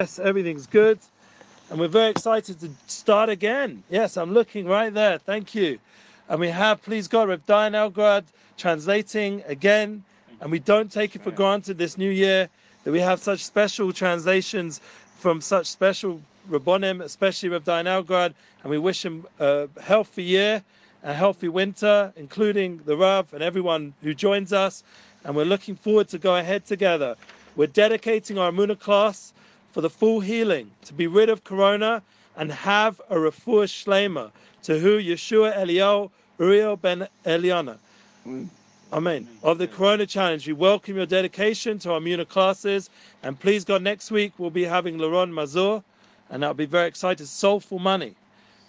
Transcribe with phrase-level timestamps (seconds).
[0.00, 0.98] Yes, everything's good.
[1.70, 3.82] And we're very excited to start again.
[3.88, 5.16] Yes, I'm looking right there.
[5.16, 5.78] Thank you.
[6.28, 8.24] And we have, please God, Rev Dayan Elgrod
[8.58, 10.04] translating again.
[10.42, 12.50] And we don't take it for granted this new year
[12.84, 14.82] that we have such special translations
[15.16, 16.20] from such special
[16.50, 18.34] Rabbonim, especially Rev Dayan Elgrod.
[18.64, 20.62] And we wish him a healthy year,
[21.04, 24.84] a healthy winter, including the Rav and everyone who joins us.
[25.24, 27.16] And we're looking forward to go ahead together.
[27.56, 29.32] We're dedicating our Emuna class
[29.76, 32.02] for the full healing, to be rid of corona
[32.38, 34.30] and have a refuah shlema,
[34.62, 37.76] to who Yeshua Eliyahu Uriel ben Eliana.
[38.90, 39.28] Amen.
[39.42, 42.88] Of the Corona Challenge, we welcome your dedication to our Muna classes.
[43.22, 45.82] And please God, next week we'll be having Laron Mazur,
[46.30, 47.26] and I'll be very excited.
[47.26, 48.14] Soulful Money.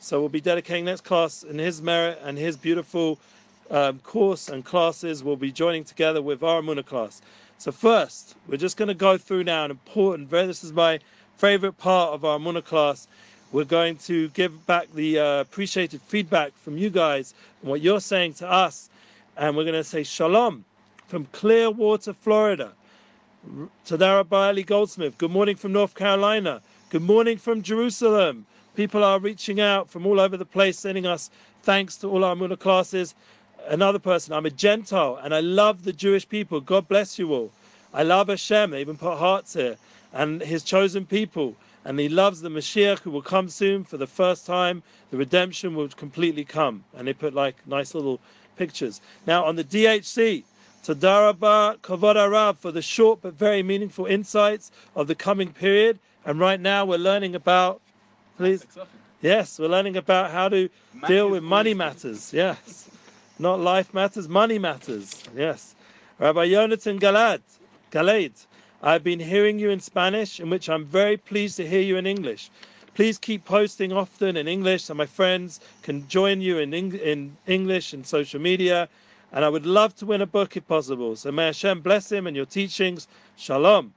[0.01, 3.17] So we'll be dedicating next class in his merit and his beautiful
[3.71, 5.23] um, course and classes.
[5.23, 7.21] We'll be joining together with our Muna class.
[7.59, 10.99] So first, we're just going to go through now an important, very, this is my
[11.37, 13.07] favorite part of our Muna class.
[13.51, 17.99] We're going to give back the uh, appreciated feedback from you guys and what you're
[17.99, 18.91] saying to us.
[19.37, 20.65] And we're going to say shalom
[21.07, 22.73] from Clearwater, Florida.
[23.87, 25.17] Tadara Bailey Goldsmith.
[25.17, 26.61] Good morning from North Carolina.
[26.91, 28.45] Good morning from Jerusalem.
[28.75, 31.31] People are reaching out from all over the place, sending us
[31.63, 33.15] thanks to all our Muna classes
[33.67, 36.61] another person, I'm a Gentile and I love the Jewish people.
[36.61, 37.51] God bless you all.
[37.93, 38.71] I love Hashem.
[38.71, 39.77] They even put hearts here
[40.13, 41.55] and his chosen people.
[41.85, 44.83] And he loves the Mashiach who will come soon for the first time.
[45.11, 46.83] The redemption will completely come.
[46.95, 48.19] And they put like nice little
[48.57, 48.99] pictures.
[49.25, 50.43] Now on the DHC,
[50.83, 55.99] Tadaraba Kavod Arab for the short but very meaningful insights of the coming period.
[56.25, 57.81] And right now we're learning about,
[58.37, 58.65] please.
[59.21, 60.69] Yes, we're learning about how to
[61.07, 62.33] deal with money matters.
[62.33, 62.89] Yes.
[63.39, 65.23] Not life matters, money matters.
[65.35, 65.75] Yes.
[66.17, 67.41] Rabbi Yonatan Galed,
[67.91, 68.47] Galed,
[68.81, 72.07] I've been hearing you in Spanish, in which I'm very pleased to hear you in
[72.07, 72.49] English.
[72.95, 77.37] Please keep posting often in English so my friends can join you in, Eng- in
[77.45, 78.89] English and social media.
[79.31, 81.15] And I would love to win a book if possible.
[81.15, 83.07] So may Hashem bless him and your teachings.
[83.35, 83.93] Shalom.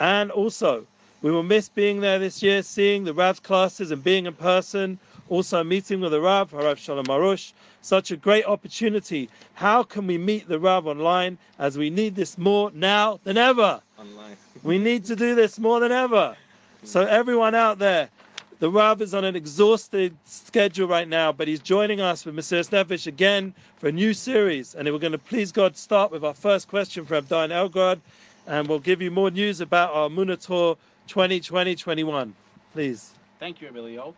[0.00, 0.84] And also,
[1.22, 4.98] we will miss being there this year, seeing the Rav's classes and being in person.
[5.32, 7.54] Also, meeting with the Rav, Harav Shalom Arush.
[7.80, 9.30] Such a great opportunity.
[9.54, 13.80] How can we meet the Rav online as we need this more now than ever?
[13.98, 14.36] Online.
[14.62, 16.36] We need to do this more than ever.
[16.84, 18.10] So, everyone out there,
[18.58, 22.68] the Rav is on an exhausted schedule right now, but he's joining us with Mesirus
[22.68, 24.74] Nefesh again for a new series.
[24.74, 28.00] And we're going to please God start with our first question from Dayan Elgrod,
[28.46, 30.76] and we'll give you more news about our Munator
[31.08, 32.32] 2020-21.
[32.74, 33.12] Please.
[33.40, 34.14] Thank you, Emilio.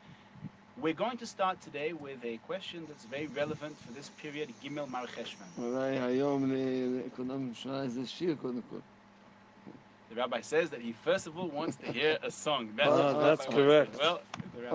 [0.80, 4.90] We're going to start today with a question that's very relevant for this period, Gimel
[4.90, 5.46] Mar Cheshvan.
[10.10, 12.70] The rabbi says that he first of all wants to hear a song.
[12.76, 13.96] That's, oh, that's correct.
[14.00, 14.20] Well,
[14.56, 14.72] the rabbi.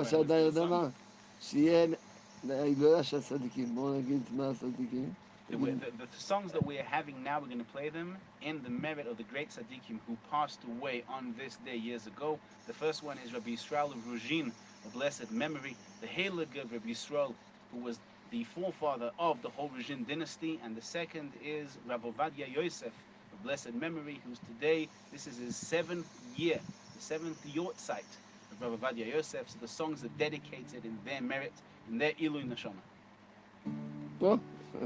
[5.50, 8.62] The, the, the, songs that we are having now, we're going to play them in
[8.62, 12.40] the merit of the great tzaddikim who passed away on this day years ago.
[12.68, 14.52] The first one is Rabbi Israel of Ruzhin,
[14.90, 17.36] the blessed memory, the Halakov Reb Yisrael,
[17.72, 18.00] who was
[18.32, 22.94] the forefather of the whole Horozhin dynasty, and the second is Rav Ovadia Yosef,
[23.32, 26.60] of blessed memory, who's today, this is his seventh year,
[26.96, 28.18] the seventh yortzeit
[28.52, 31.54] of Rav Ovadia Yosef, so the songs are dedicated in their merit,
[31.88, 32.82] in their Ilu Neshama.
[34.20, 34.40] Well.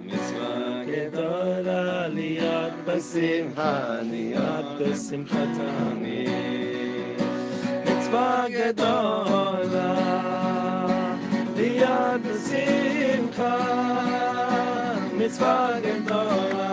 [0.05, 7.21] מצווה גדולה להיות בשמחה, להיות בשמחת תמיד.
[7.85, 9.95] מצווה גדולה
[11.55, 13.57] להיות בשמחה,
[15.17, 16.64] מצווה גדולה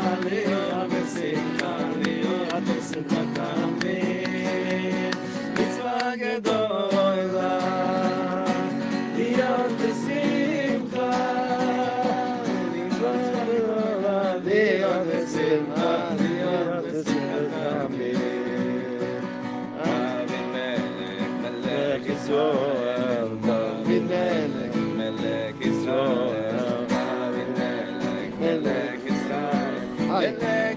[28.43, 28.99] Melech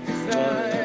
[0.06, 0.75] Yisrael,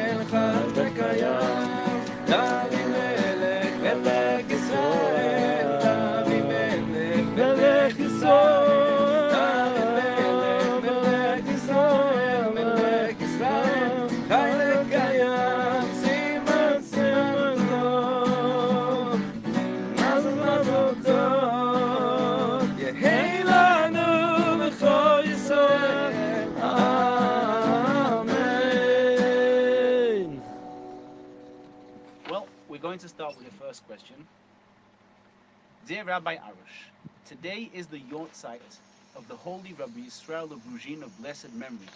[35.91, 36.91] Dear Rabbi Arush,
[37.23, 38.81] today is the Yortzeit
[39.15, 41.93] of the Holy Rabbi Israel of Ruzhin of blessed memory,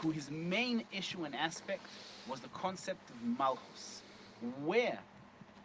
[0.00, 4.02] who his main issue and aspect was the concept of Malchus.
[4.40, 4.98] Where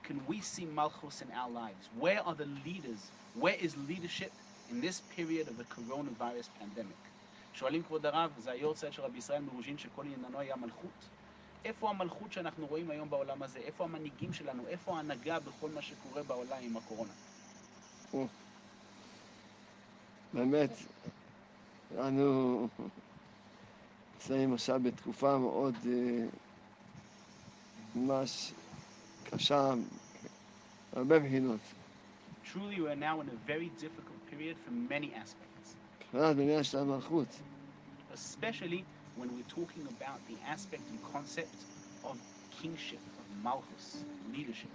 [0.04, 1.90] can we see Malchus in our lives?
[1.92, 3.12] Where are the leaders?
[3.34, 4.34] Where is leadership
[4.70, 7.12] in this period of the coronavirus pandemic?
[7.54, 11.10] שואלים כבוד הרב, זה היורצייט של רבי ישראל מרוז'ין שכל עניינו היה מלכות?
[11.66, 13.60] איפה המלכות שאנחנו רואים היום בעולם הזה?
[13.60, 14.68] איפה המנהיגים שלנו?
[14.68, 17.14] איפה ההנהגה בכל מה שקורה בעולם עם הקורונה?
[20.35, 20.71] באמת,
[21.99, 22.69] אנו
[24.15, 26.25] נמצאים עכשיו בתקופה מאוד אה,
[27.97, 28.53] ממש
[29.25, 29.71] קשה,
[30.93, 31.61] הרבה בחינות.
[32.45, 35.69] Truly, we are now in a very difficult period from many aspects,
[38.15, 38.85] especially
[39.17, 41.57] when we're talking about the aspect and concept
[42.05, 42.17] of
[42.61, 44.05] kingship, of malchus,
[44.37, 44.71] leadership.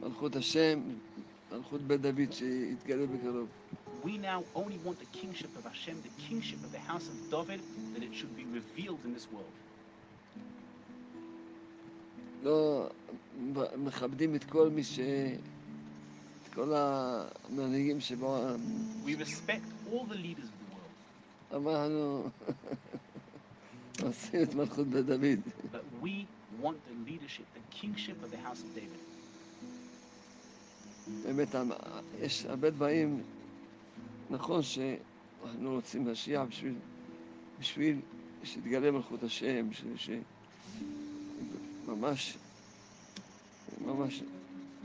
[0.00, 0.80] מלכות השם,
[1.52, 3.48] מלכות בית דוד שיתגלה בקרוב.
[4.04, 7.60] We now only want the kingship of Hashem, the kingship of the house of David,
[7.94, 9.54] that it should be revealed in this world.
[12.42, 12.88] לא
[13.78, 14.98] מכבדים את כל מי ש...
[15.00, 18.60] את כל המנהיגים שבעולם.
[19.06, 22.30] We respect all the leaders of the world, אנחנו
[24.02, 25.40] עושים את מלכות בית דוד.
[25.72, 26.26] but we
[26.62, 29.00] want the leadership, the kingship of the house of David.
[31.06, 31.48] באמת,
[32.20, 33.22] יש הרבה דברים,
[34.30, 36.74] נכון שאנחנו רוצים משיח בשביל,
[37.60, 38.00] בשביל
[38.44, 40.10] שיתגלה מלכות השם, ש...
[41.86, 42.36] ממש,
[43.86, 44.22] ממש,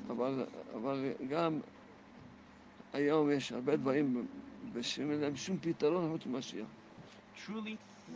[0.09, 0.45] אבל,
[0.75, 1.59] אבל גם
[2.93, 4.25] היום יש הרבה דברים
[4.81, 6.67] שאין להם שום פתרון חוץ ממשיח.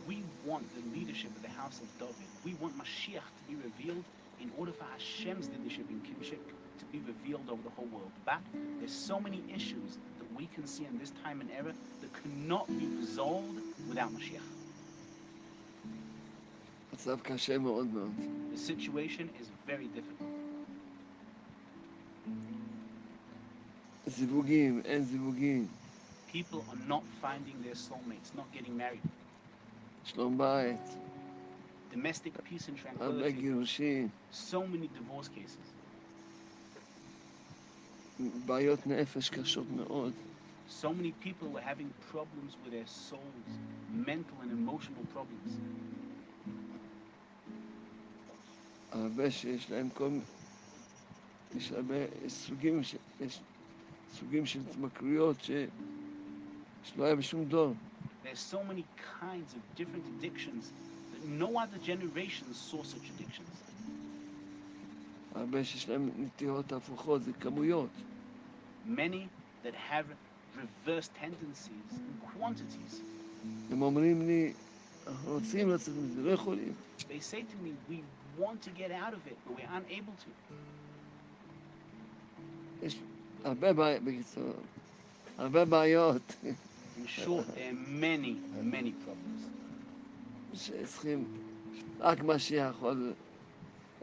[0.08, 2.28] We want the leadership of the house of David.
[2.44, 4.04] We want Mashiach to be revealed
[4.42, 6.42] in order for Hashem's leadership and kingship
[6.79, 8.11] to be revealed over the whole world.
[8.25, 8.39] But
[8.79, 12.67] there's so many issues that we can see in this time and era that cannot
[12.67, 13.59] be resolved
[13.89, 14.47] without Mashiach.
[16.93, 18.11] מצב קשה מאוד מאוד.
[18.53, 20.29] The situation is very difficult.
[24.07, 25.67] זיווגים, אין זיווגים,
[26.33, 29.01] People are not finding their soulmates, not getting married.
[30.03, 30.79] שלום בית,
[31.91, 33.31] Domestic peace and הרבה tranquility.
[33.41, 35.73] גירושים, So many divorce cases.
[38.45, 40.13] בעיות נפש קשות מאוד.
[40.81, 43.45] So many people were having problems with their souls,
[44.09, 45.51] mental and emotional problems.
[48.91, 50.09] הרבה שיש להם כל...
[50.09, 50.21] מ-
[51.55, 51.95] יש הרבה
[52.25, 52.95] יש סוגים, ש...
[53.19, 53.41] יש
[54.13, 55.51] סוגים של התמכרויות ש...
[56.83, 57.73] שלא היה בשום דור.
[58.23, 58.85] There's so many
[59.21, 60.63] kinds of different addictions
[61.13, 63.55] that no other generation saw such addictions.
[65.34, 67.90] הרבה שיש להם נטיות הפוכות, זה כמויות.
[68.88, 69.26] Many
[69.64, 70.06] that have
[70.56, 73.00] reverse tendencies in quantities.
[73.70, 74.52] הם אומרים לי,
[75.06, 76.72] אנחנו רוצים לצאת מזה, לא יכולים.
[76.98, 77.96] They say to me, we
[78.40, 80.54] want to get out of it, but we're unable to.
[82.82, 82.96] יש
[83.44, 84.52] הרבה בעיות, בקיצור,
[85.38, 86.22] הרבה בעיות
[86.96, 89.42] In short, there are many, many problems.
[90.54, 91.24] שצריכים,
[92.00, 93.12] רק משיח יכול,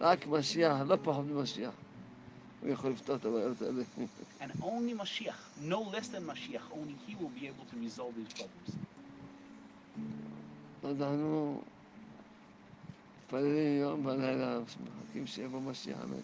[0.02, 1.74] רק משיח, לא פחות ממשיח.
[2.62, 3.84] הוא יכול לפתור את הבעיות האלה.
[4.42, 8.34] And only Mashiach, no less than Mashiach, only he will be able to resolve these
[8.34, 8.76] problems.
[10.84, 11.62] אז אנחנו
[13.26, 16.20] מתפללים יום ולילה, מחכים שיבוא משיח, אמן.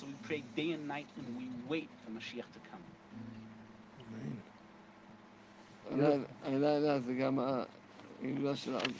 [0.00, 2.84] So we pray day and night and we wait for Mashiach to come.
[5.90, 8.92] הלילה- הלילה זה גם ההילולה של עוד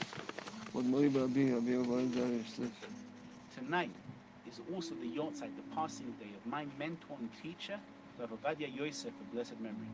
[3.55, 3.91] Tonight
[4.45, 7.79] is also the yortzeit, the passing day of my mentor and teacher,
[8.19, 9.87] Rav Ovadia Yosef, of blessed memory.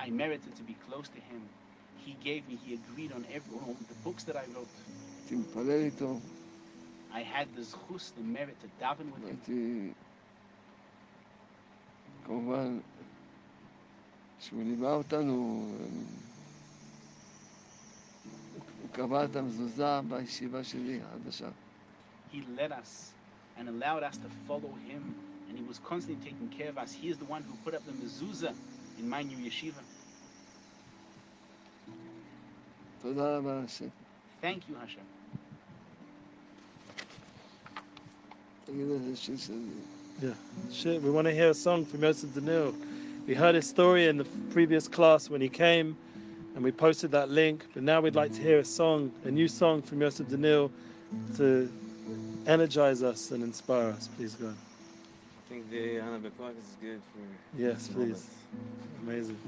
[0.00, 1.48] I merited to be close to him.
[1.96, 4.68] He gave me, he agreed on every one of the books that I wrote.
[7.13, 9.37] I had the zchus, the merit to daven with him.
[9.47, 9.91] הייתי...
[12.25, 12.79] כמובן,
[14.39, 15.77] כשהוא ליווה אותנו, הוא
[18.81, 21.49] הוא קבע את המזוזה בישיבה שלי החדשה.
[22.33, 23.11] He led us
[23.57, 25.15] and allowed us to follow him,
[25.49, 26.91] and he was constantly taking care of us.
[26.93, 28.53] He is the one who put up the mezuzah
[28.99, 29.83] in my new yeshiva.
[33.01, 33.89] תודה רבה לשם.
[34.41, 35.16] Thank you, Hashem.
[40.20, 40.30] Yeah.
[40.72, 42.74] Shit, we want to hear a song from Yosef Daniel.
[43.26, 45.96] We heard his story in the previous class when he came
[46.54, 49.48] and we posted that link, but now we'd like to hear a song, a new
[49.48, 50.70] song from Yosef Daniel
[51.36, 51.70] to
[52.46, 54.56] energize us and inspire us, please God.
[54.56, 58.28] I think the Ana Bekoach is good for Yes, please.
[59.02, 59.38] Amazing.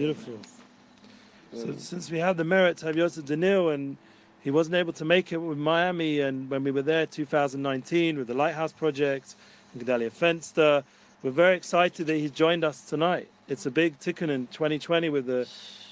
[0.00, 0.38] Beautiful.
[1.52, 3.98] So since we have the merit to have Yosef Daniel and
[4.40, 8.26] he wasn't able to make it with Miami and when we were there 2019 with
[8.26, 9.34] the Lighthouse Project
[9.74, 10.82] and Gedalia Fenster,
[11.22, 13.28] we're very excited that he's joined us tonight.
[13.48, 15.46] It's a big tikkun in 2020 with the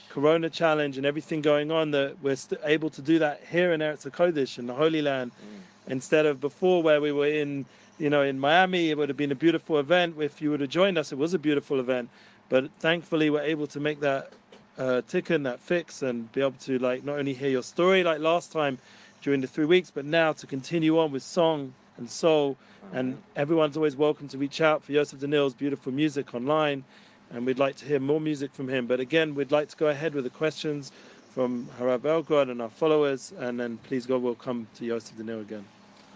[0.09, 3.81] Corona challenge and everything going on that we're st- able to do that here in
[3.81, 5.33] Eretz HaKodesh in the Holy Land.
[5.33, 5.93] Mm.
[5.93, 7.67] Instead of before where we were in
[7.99, 10.17] you know in Miami it would have been a beautiful event.
[10.19, 12.09] If you would have joined us it was a beautiful event
[12.49, 14.33] But thankfully, we're able to make that
[14.79, 18.21] uh, tikkun, that fix, and be able to like not only hear your story like
[18.21, 18.79] last time
[19.23, 22.57] during the three weeks, but now to continue on with song and soul.
[22.93, 26.85] And everyone's always welcome to reach out for Yosef Daniel's beautiful music online.
[27.31, 28.87] And we'd like to hear more music from him.
[28.87, 30.91] But again, we'd like to go ahead with the questions
[31.35, 33.35] from Harav Elgrod and our followers.
[33.39, 35.67] And then please God, we'll come to Yosef Daniel again.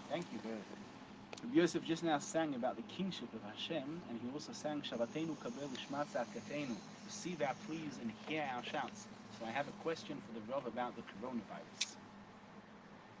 [0.09, 0.39] Thank you.
[1.42, 5.38] Rabbi Yosef just now sang about the kingship of Hashem, and he also sang Shavatenu
[5.40, 6.76] kabel lishma tzedakatenu.
[7.04, 9.06] Receive our pleas and hear our shouts.
[9.38, 11.96] So I have a question for the Rav about the coronavirus.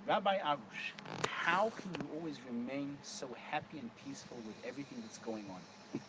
[0.06, 0.92] Rabbi Arush,
[1.28, 5.60] how can you always remain so happy and peaceful with everything that's going on?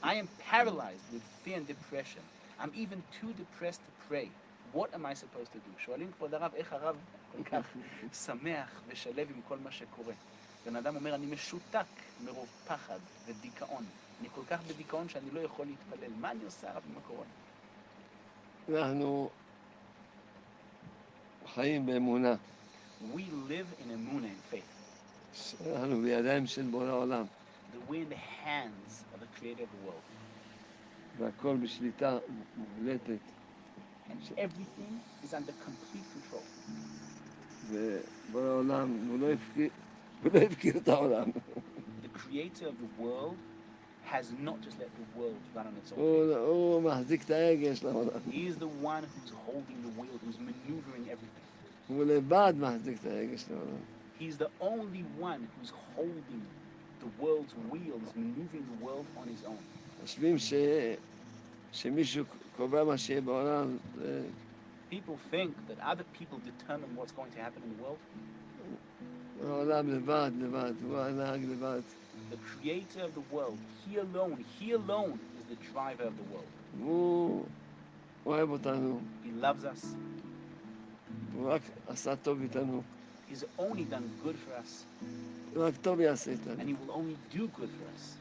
[0.01, 2.22] I am paralyzed with fear and depression.
[2.60, 4.32] I'm even too depressed to pray.
[4.72, 5.72] What am I supposed to do?
[5.86, 6.98] שואלים כבוד הרב, איך הרב
[7.32, 7.68] כל כך
[8.13, 10.13] שמח ושלב עם כל מה שקורה?
[10.66, 11.85] בן אדם אומר, אני משותק
[12.25, 13.85] מרוב פחד ודיכאון.
[14.21, 16.11] אני כל כך בדיכאון שאני לא יכול להתפלל.
[16.21, 17.30] מה אני עושה הרב עם הקורונה?
[18.68, 19.30] אנחנו
[21.54, 22.35] חיים באמונה,
[23.14, 24.75] We live in Emunah and faith.
[25.66, 27.25] אנחנו בידיים של בורא עולם,
[27.88, 30.04] we're in the hands of the creator of the world.
[31.18, 32.18] והכל בשליטה
[32.56, 33.18] מוחלטת,
[34.11, 36.44] And everything is under complete control.
[37.71, 39.68] ובורא עולם, הוא לא הפקיר,
[40.24, 41.30] הוא לא הפקיר את העולם,
[42.04, 43.36] The creator of the world
[44.06, 46.00] has not just let the world run on its own.
[46.00, 50.18] הוא, הוא מחזיק את ההגה של העולם, He is the one who's holding the wheel,
[50.25, 51.46] who's maneuvering everything.
[51.88, 53.82] הוא לבד מחזיק את ההגה של העולם.
[54.20, 56.42] He's the only one who's holding
[57.04, 59.63] the world's wheels, maneuvering the world on his own.
[60.01, 60.54] חושבים ש...
[61.72, 62.25] שמישהו
[62.58, 64.24] קובע מה שיהיה בעולם, זה
[64.92, 68.00] People think that other people determine what's going to happen in the world.
[72.31, 76.49] The creator of the world, he alone, he alone is the driver of the world.
[79.25, 79.85] He loves us.
[83.29, 84.85] He's only done good for us.
[86.59, 88.16] And he will only do good for us.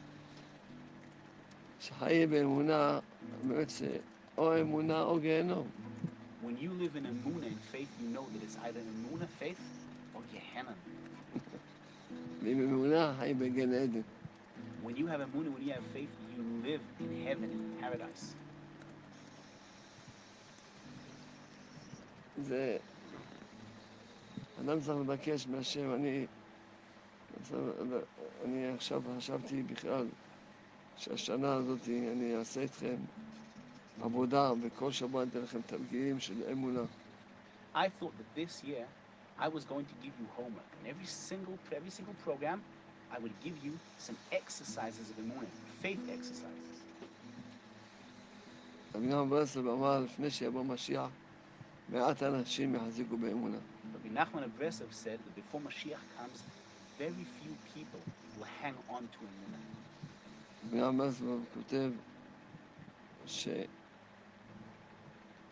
[6.42, 9.60] When you live in Emunah in faith, you know that it's either Emunah faith
[10.34, 10.74] Gehenna.
[14.82, 18.34] When you have Emunah, when you have faith, you live in heaven, in paradise.
[22.42, 22.76] זה...
[24.60, 26.26] אדם צריך לבקש מהשם, אני...
[28.44, 30.06] אני עכשיו חשבתי בכלל
[30.96, 32.96] שהשנה הזאת אני אעשה איתכם
[34.02, 36.82] עבודה, וכל שבוע אתן לכם תרגילים של אמונה.
[37.74, 38.86] I thought that this year
[39.39, 42.61] I was going to give you homework, and every single every single program,
[43.15, 46.75] I would give you some exercises of Emunah, faith exercises.
[48.95, 51.09] רבי נחמן ברסלב אמר, לפני שיבוא משיח,
[51.89, 53.57] מעט אנשים יחזיקו באמונה.
[53.93, 56.43] Rabbi Nachman of Breslov said that before Mashiach comes,
[56.97, 58.01] very few people
[58.37, 59.63] will hang on to Emunah.
[60.67, 61.91] רבי נחמן ברסלב כותב
[63.25, 63.63] שעל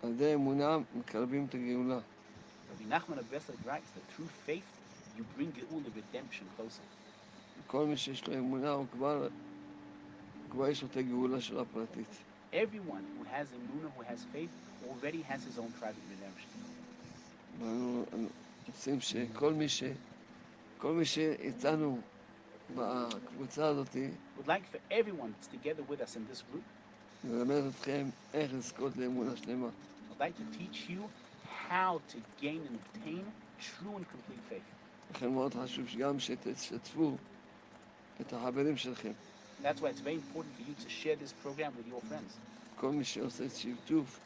[0.03, 1.99] ידי אמונה מקרבים את הגאולה.
[2.71, 4.69] Rabbi Nachman of Breslov writes that through faith,
[5.15, 6.83] you bring Geula redemption closer.
[7.67, 9.27] כל מי שיש לו אמונה, הוא כבר,
[10.49, 12.07] כבר יש לו את הגאולה שלו הפרטית.
[12.53, 14.49] Everyone who has Emunah, who has faith,
[14.89, 16.49] already has his own private redemption.
[17.59, 18.29] ואנו אנו
[18.67, 19.83] רוצים שכל מי ש...
[20.77, 22.01] כל מי שאיתנו
[22.75, 23.95] בקבוצה הזאת,
[24.37, 26.63] Would like for everyone that's together with us in this group,
[27.23, 29.69] ללמד אתכם איך לזכות לאמונה שלמה.
[30.11, 31.01] I'd like to teach you
[31.61, 33.23] how to gain and obtain
[33.59, 34.63] true and complete faith.
[35.11, 37.17] לכן מאוד חשוב שגם שתשתפו
[38.21, 39.11] את החברים שלכם.
[39.63, 42.33] That's why it's very important for you to share this program with your friends.
[42.75, 44.19] כל מי שעושה שיתוף,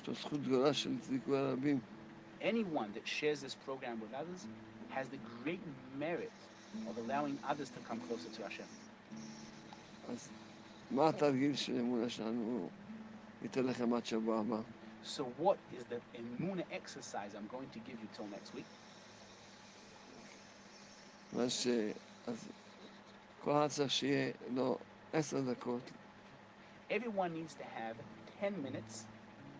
[0.00, 1.78] יש לו זכות גדולה של זיכוי הרבים.
[2.40, 4.46] Anyone that shares this program with others
[4.90, 5.62] has the great
[5.98, 6.32] merit
[6.88, 8.66] of allowing others to come closer to Hashem.
[10.08, 10.28] אז
[10.90, 12.68] מה התרגיל של אמונה שלנו?
[13.42, 14.60] ניתן לכם עד שבוע הבא.
[15.02, 18.64] So what is the Emunah exercise I'm going to give you till next week?
[21.32, 21.66] מה ש...
[22.26, 22.48] אז
[23.44, 24.78] כל אחד צריך שיהיה לו
[25.12, 25.90] עשר דקות,
[26.90, 27.96] Everyone needs to have
[28.40, 29.04] 10 minutes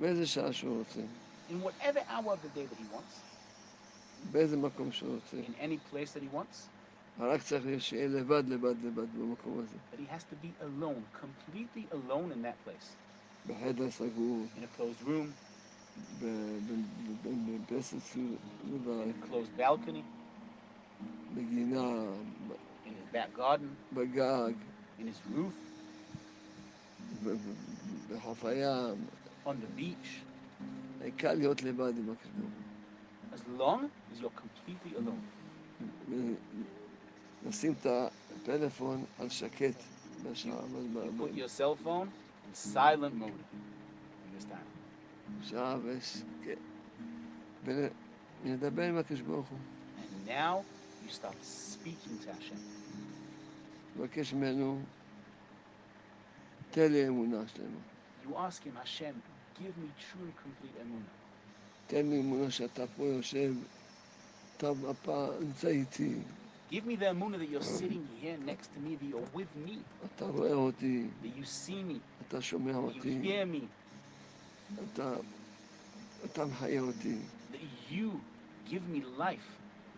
[0.01, 1.01] באיזה שעה שהוא רוצה,
[1.51, 3.14] in whatever hour of the day that he wants,
[4.33, 5.37] באיזה מקום שהוא רוצה.
[5.37, 6.68] in any place that he wants,
[7.20, 9.77] רק צריך שיהיה לבד, לבד, לבד במקום הזה.
[9.92, 12.88] but he has to be alone, completely alone in that place,
[13.47, 15.29] בחדר סגור, in a closed room,
[16.18, 16.25] ב-
[16.66, 18.16] ב- ב- בפסס
[18.64, 20.05] לבד, in a closed balcony,
[21.35, 21.87] בגינה,
[22.49, 22.53] ב-
[22.87, 24.55] in his back garden, בגג,
[25.01, 25.55] in his roof,
[27.23, 27.55] ב- ב-
[28.14, 29.07] בחוף הים,
[29.47, 30.25] on the beach,
[31.01, 32.62] העיקר להיות לבד עם הקדוש ברוך הוא.
[33.33, 35.25] as long as you're completely alone.
[37.42, 39.83] לשים את הפלאפון על שקט
[40.23, 42.12] בשעה, ב- You ב- put your cell phone
[42.50, 43.30] in silent mode
[44.26, 44.70] in this time.
[50.02, 50.66] And now
[51.04, 52.60] you start speaking to Hashem.
[58.28, 59.16] You ask him, Hashem,
[59.60, 61.12] give me true and complete אמונה.
[66.70, 69.80] Give me the Emunah that you're sitting here next to me, that you're with me.
[71.24, 72.00] That you see me.
[72.30, 73.42] אתה שומע אותי,
[74.94, 75.13] אתה,
[76.26, 77.18] אתה מחיה אותי.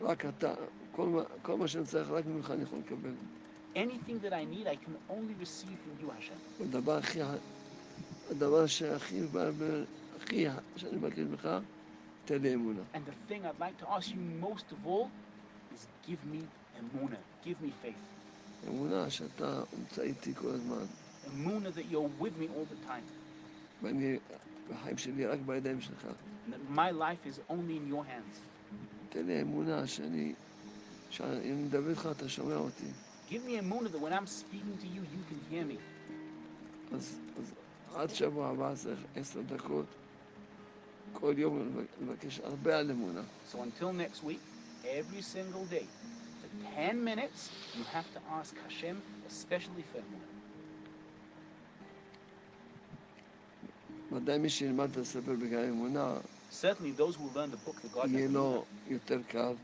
[0.02, 0.54] רק אתה,
[0.92, 3.14] כל מה, כל מה שאני צריך, רק ממך אני יכול לקבל.
[3.76, 6.64] Anything that I need, I can only receive from you, Hashem.
[6.64, 7.20] הדבר הכי,
[8.30, 9.22] הדבר שהכי,
[10.18, 11.50] הכי, שאני מבקש ממך,
[12.26, 12.82] תן לי אמונה.
[12.94, 15.08] And the thing I'd like to ask you most of all
[15.76, 16.42] is give me
[16.80, 18.68] emunah, give me faith.
[18.68, 20.86] אמונה שאתה נמצא איתי כל הזמן,
[21.27, 23.05] Emunah that you're with me all the time.
[23.83, 24.19] ואני,
[24.71, 26.05] החיים שלי רק בידיים שלך.
[26.05, 28.37] And that my life is only in your hands.
[29.09, 30.35] תן לי אמונה שאני,
[31.11, 32.93] שאני אם מדבר איתך אתה שומע אותי.
[33.29, 35.79] Give me emunah that when I'm speaking to you, you can hear me.
[36.93, 37.55] אז, אז
[37.95, 39.87] עד שבוע הבא צריך עשר דקות,
[41.13, 43.23] כל יום לבק- לבקש הרבה על אמונה.
[43.53, 44.41] So until next week,
[44.85, 45.87] every single day,
[46.41, 48.97] for 10 minutes, you have to ask Hashem,
[49.27, 50.03] especially for emunah.
[50.03, 50.27] ודאי מי שילמד את הספר בגלל אמונה,
[56.51, 59.55] Certainly, those who learn the book, the God יהיה will לו יותר קל,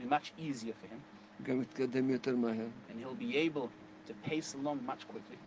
[0.00, 1.00] be much easier for him,
[1.42, 2.68] גם יתקדם יותר מהר.
[2.88, 3.68] and he'll be able
[4.06, 5.38] to pace along much quickly.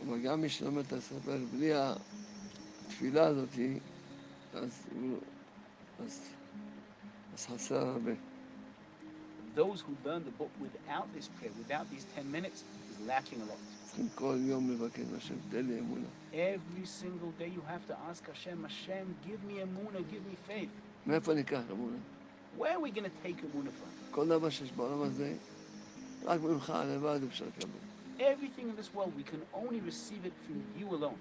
[0.00, 3.48] אבל גם מי שלומד את הספר בלי התפילה הזאת,
[4.52, 5.20] אז, הוא-
[5.98, 6.20] אז,
[7.32, 8.12] אז חסר הרבה.
[9.54, 12.64] Those who learn the book without this prayer, without these 10 minutes,
[12.96, 13.76] is lacking a lot.
[13.84, 16.08] צריכים כל יום לבקש מהשם, תן לי אמונה.
[16.32, 20.80] Every single day, you have to ask Hashem, Hashem, give me emunah, give me faith.
[21.06, 21.98] מאיפה ניקח אמונה?
[22.56, 24.10] Where are we going to take emunah from?
[24.10, 25.36] כל דבר שיש בעולם הזה,
[26.24, 27.80] רק ממך לבד אפשר לקבל.
[28.18, 31.18] Everything in this world, we can only receive it from you alone.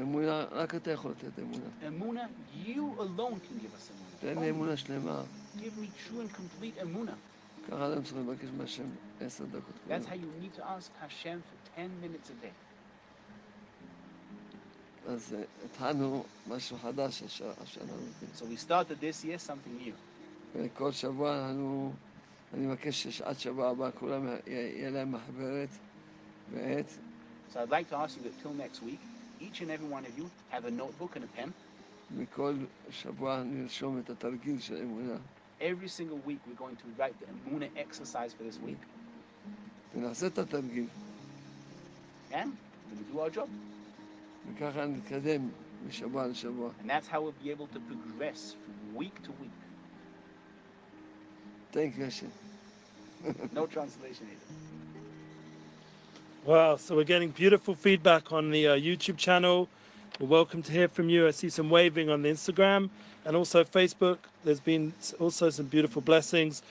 [0.00, 1.68] אמונה, רק אתה יכול לתת אמונה.
[1.82, 2.28] Emunah,
[2.66, 4.20] you alone can give us emunah.
[4.20, 5.24] תן לי Only אמונה שלמה.
[5.56, 7.16] Give me true and complete emunah.
[7.67, 9.79] ככה אדם צריך לבקש מהשם עשר דקות.
[9.83, 10.11] כל That's יום.
[10.11, 12.53] how you need to ask Hashem for 10 minutes a day.
[15.07, 18.29] אז אה, התחלנו משהו חדש הש- השנה הזאת.
[18.35, 19.95] So we started this year something new.
[20.55, 21.93] וכל שבוע אנחנו,
[22.53, 25.69] אני מבקש שעד שבוע הבא כולם יהיה להם מחברת
[26.51, 26.89] ועט,
[27.53, 28.99] So I'd like to ask you that till next week,
[29.39, 31.49] each and every one of you have a notebook and a pen.
[32.17, 32.55] וכל
[32.89, 35.17] שבוע נרשום את התרגיל של אמונה.
[35.61, 38.77] every single week we're going to write the Emuna exercise for this week.
[42.33, 42.55] And
[42.91, 43.47] we do our job.
[46.81, 49.51] And that's how we'll be able to progress from week to week.
[51.71, 52.31] Thank you, Hashem.
[53.53, 54.55] no translation either.
[56.45, 59.67] Wow, so we're getting beautiful feedback on the uh, YouTube channel.
[60.17, 61.27] We're welcome to hear from you.
[61.27, 62.89] I see some waving on the Instagram
[63.25, 64.17] and also Facebook.
[64.45, 66.63] There's been also some beautiful blessings.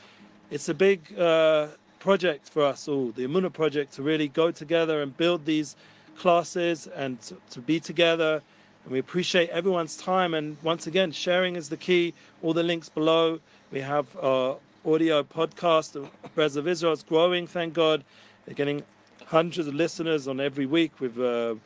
[0.50, 1.66] It's a big uh,
[1.98, 5.76] project for us all, the Emuna project, to really go together and build these
[6.16, 8.40] classes and to, to be together.
[8.85, 10.33] And we appreciate everyone's time.
[10.33, 12.14] And once again, sharing is the key.
[12.42, 13.40] All the links below.
[13.70, 15.92] We have our audio podcast.
[15.92, 18.04] The Breath of Israel is growing, thank God.
[18.46, 18.83] They're getting
[19.26, 21.57] hundreds of listeners on every week with, uh,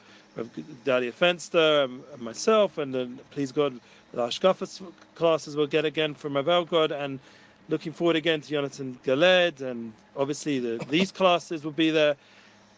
[0.85, 3.79] Dalia Fenster and, and myself, and then please God,
[4.13, 4.83] the Ashkafas
[5.15, 7.19] classes we'll get again from Avelgod, and
[7.69, 12.17] looking forward again to Jonathan Galed, and obviously the, these classes will be there.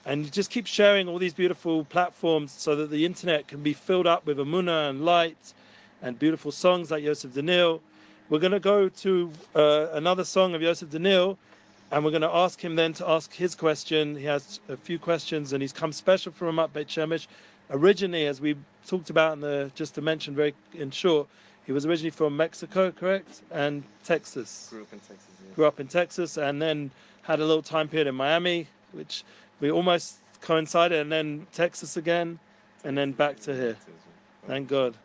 [0.07, 3.75] And you just keep sharing all these beautiful platforms so that the internet can be
[3.75, 5.53] filled up with Emuna and light
[6.03, 7.83] and beautiful songs like Yosef Daniel.
[8.31, 11.37] We're going to go to uh, another song of Yosef Daniel,
[11.93, 14.17] and we're going to ask him then to ask his question.
[14.17, 17.27] He has a few questions, and he's come special from up Beit Shemesh.
[17.71, 18.57] Originally, as we
[18.87, 21.29] talked about in the, just to mention very in short,
[21.67, 24.69] he was originally from Mexico, correct, and Texas.
[24.71, 25.27] Grew up in Texas.
[25.49, 25.55] Yeah.
[25.55, 26.91] Grew up in Texas, and then
[27.23, 29.23] had a little time period in Miami, which
[29.61, 32.39] we almost coincided, and then Texas again,
[32.85, 33.77] and then back to here.
[34.47, 34.97] Thank God.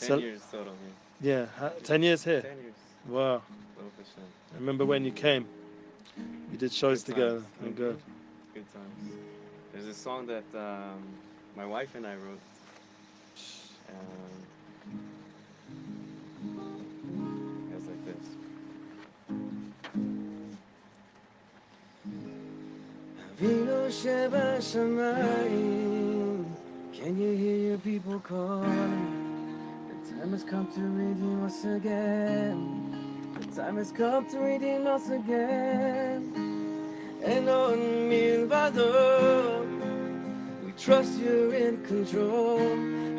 [0.00, 0.72] Ten So- years total
[1.20, 1.46] here.
[1.60, 2.42] Yeah, ten years here.
[2.42, 2.74] Ten years.
[3.08, 3.42] Wow.
[3.78, 5.46] I remember when you came.
[6.50, 7.30] We did shows Good together.
[7.40, 7.46] times.
[7.60, 7.98] Thank God.
[8.54, 9.12] Good times.
[9.72, 11.02] There's a song that um,
[11.56, 12.40] my wife and I wrote.
[13.88, 14.46] and
[17.72, 18.26] it goes like this.
[26.92, 29.58] Can you hear your people calling?
[29.88, 33.36] The time has come to redeem us again.
[33.38, 36.32] The time has come to redeem us again.
[37.22, 37.78] And on
[38.10, 39.53] Milvador
[40.83, 42.59] trust you're in control.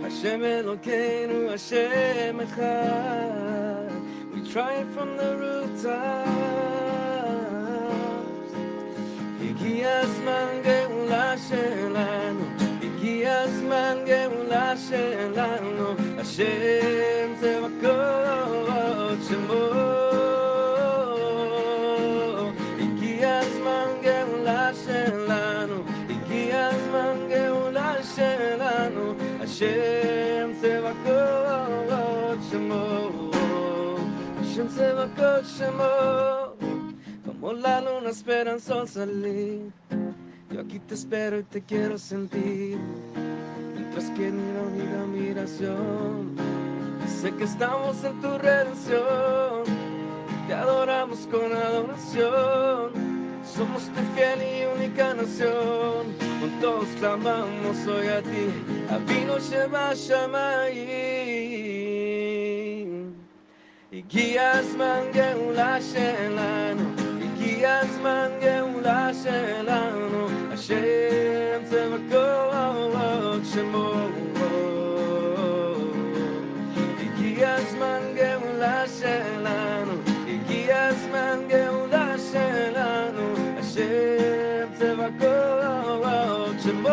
[0.02, 3.90] Hashem Elokeinu, Hashem Echad.
[4.32, 6.70] We try it from the rooftops.
[9.40, 12.44] הגיע הזמן גאולה שלנו,
[12.82, 16.93] הגיע הזמן גאולה שלנו, השם
[35.17, 36.57] único.
[37.25, 39.71] Como la luna espera el sol salir.
[40.51, 42.77] Yo aquí te espero y te quiero sentir.
[43.73, 46.35] Mientras que miro mi admiración.
[47.21, 49.63] Sé que estamos en tu redención.
[50.47, 52.91] Te adoramos con adoración.
[53.43, 56.15] Somos tu fiel y única nación.
[56.39, 58.47] Con todos clamamos hoy a ti.
[58.89, 61.14] Abino Shema Shamayim.
[63.97, 66.83] הגיע הזמן גאולה שלנו,
[67.21, 73.93] הגיע הזמן גאולה שלנו, השם צבקות שמו.
[76.99, 79.93] הגיע הזמן גאולה שלנו,
[80.27, 86.89] הגיע הזמן גאולה שלנו, השם צבקות שמו.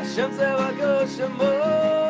[0.00, 2.05] השם צבקות שמו.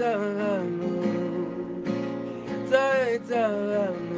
[0.00, 1.04] 在这路，
[2.70, 4.09] 在。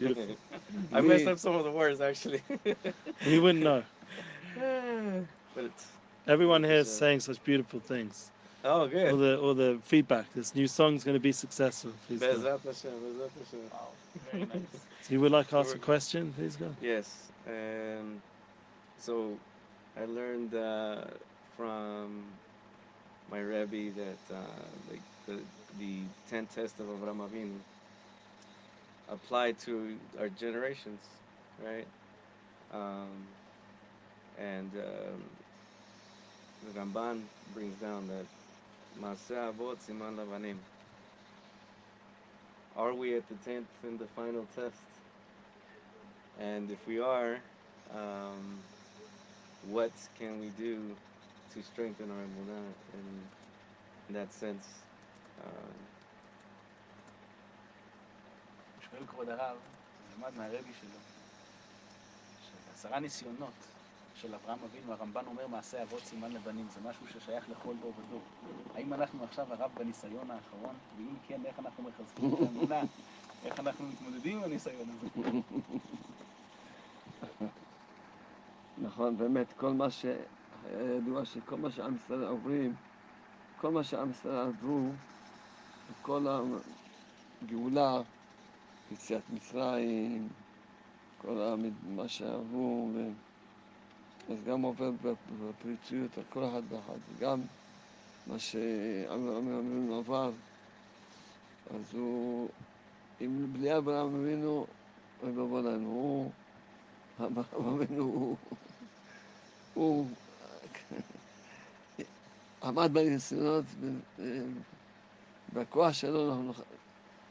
[0.92, 2.42] I messed up some of the words actually.
[3.24, 3.82] You wouldn't know.
[5.54, 5.86] but it's
[6.26, 8.30] Everyone here is saying such beautiful things.
[8.64, 9.10] oh good.
[9.12, 10.26] All the all the feedback.
[10.34, 11.92] This new song's going to be successful.
[12.06, 12.34] Please go.
[12.34, 13.70] Bezat Hashem, Bezat Hashem.
[13.72, 13.88] Wow,
[14.30, 14.86] very nice.
[15.08, 16.32] You would like to ask a question?
[16.34, 16.76] Please go.
[16.82, 17.32] Yes.
[17.46, 18.20] Um,
[18.98, 19.40] so
[19.96, 21.04] I learned uh,
[21.56, 22.24] from
[23.30, 25.40] my Rebbe that uh, like the
[25.78, 27.58] the ten test of Avraham Avinu
[29.08, 31.00] apply to our generations,
[31.64, 31.86] right?
[32.72, 33.26] Um,
[34.38, 35.22] and um,
[36.62, 38.26] the Ramban brings down that
[39.00, 40.58] Maaseh Avot Siman.
[42.76, 44.82] Are we at the tenth and the final test?
[46.38, 47.38] And if we are,
[47.92, 48.60] um,
[49.62, 50.96] what can we do
[51.52, 53.28] to strengthen our emunah in,
[54.08, 54.66] in that sense?
[55.44, 55.97] Um,
[58.90, 59.56] שואל כבוד הרב,
[60.16, 60.98] למד מהרבי שלו,
[62.40, 63.52] שעשרה ניסיונות
[64.14, 68.20] של אברהם אבינו, הרמב"ן אומר מעשה אבות סימן לבנים, זה משהו ששייך לכל דור ודור.
[68.74, 70.74] האם אנחנו עכשיו הרב בניסיון האחרון?
[70.96, 72.80] ואם כן, איך אנחנו מחזקים את האמונה?
[73.44, 75.08] איך אנחנו מתמודדים עם הניסיון הזה?
[78.82, 80.16] נכון, באמת, כל מה שהיה
[80.96, 82.74] ידוע שכל מה שעם ישראל עוברים,
[83.60, 84.90] כל מה שעם ישראל עברו,
[86.02, 86.26] כל
[87.42, 88.02] הגאולה,
[88.92, 90.28] יציאת מצרים,
[91.22, 93.08] כל המד- מה שעברו, ו...
[94.32, 97.40] אז גם עובר בפ- בפריצויות על כל אחד ואחד, גם
[98.26, 100.30] מה שאברהם אבינו עבר,
[101.70, 102.48] אז הוא,
[103.20, 104.66] אם בלי אברהם אבינו,
[105.22, 106.30] אוי ואבוי לנו, הוא,
[107.26, 108.36] אברהם אבינו הוא,
[109.74, 110.06] הוא
[112.62, 113.64] עמד בניסיונות,
[115.54, 116.52] בכוח שלו אנחנו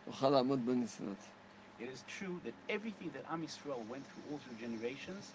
[0.08, 1.37] נוכל לעמוד בניסיונות.
[1.79, 5.33] It is true that everything that Am Yisrael went through all through generations,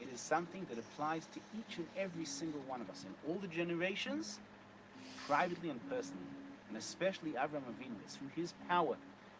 [0.00, 3.38] it is something that applies to each and every single one of us in all
[3.40, 4.38] the generations,
[5.26, 6.26] privately and personally,
[6.68, 7.96] and especially Avram Avinu.
[8.04, 8.96] It's through his power,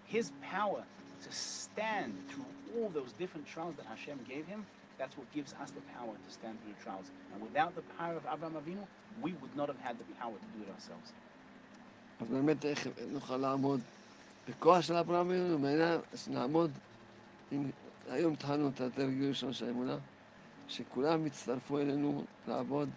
[0.06, 0.82] his power
[1.24, 4.66] to stand through all those different trials that Hashem gave him.
[4.98, 7.06] That's what gives us the power to stand through the trials.
[7.32, 8.86] And without the power of Avram Avinu,
[9.20, 11.12] we would not have had the power to do it ourselves.
[12.20, 13.80] אז באמת איך נוכל לעמוד
[14.48, 16.70] בכוח של אברהם אבינו, בעיניי, שנעמוד,
[17.50, 17.70] עם,
[18.10, 19.96] היום התחלנו את הדרג הראשון של האמונה,
[20.68, 22.88] שכולם יצטרפו אלינו לעבוד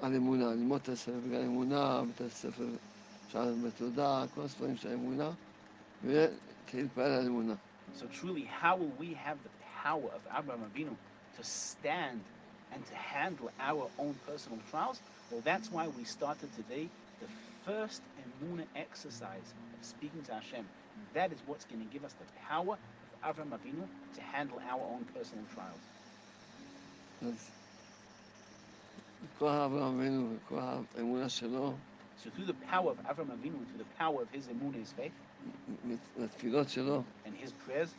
[0.00, 2.66] על אמונה, ללמוד את הספר בגלל אמונה, בית הספר
[3.28, 5.30] שער בתודה, כל הספרים של האמונה,
[6.04, 7.54] ולהתחיל להתפעל על אמונה.
[8.00, 9.50] So truly, how will we have the
[9.82, 10.96] power of Abraham Avinu
[11.36, 12.20] to stand
[12.72, 14.98] and to handle our own personal trials?
[15.30, 16.88] Well, that's why we started today
[17.20, 17.28] the
[17.64, 20.65] first Emuna exercise of speaking to Hashem.
[21.13, 22.77] That is what's going to give us the power
[23.23, 25.81] of Avram Avinu to handle our own personal trials.
[32.15, 35.13] So through the power of Avram Avinu through the power of his emun, his faith,
[37.25, 37.95] and his prayers,